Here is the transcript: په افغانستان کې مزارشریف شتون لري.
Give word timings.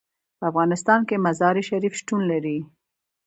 په 0.37 0.43
افغانستان 0.51 0.99
کې 1.07 1.23
مزارشریف 1.25 1.93
شتون 1.99 2.21
لري. 2.31 2.57